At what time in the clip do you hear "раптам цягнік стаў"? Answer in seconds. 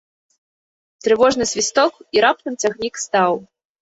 2.29-3.31